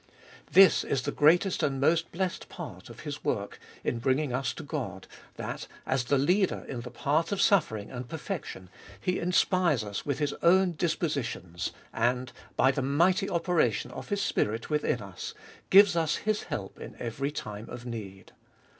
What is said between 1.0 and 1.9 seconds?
the greatest and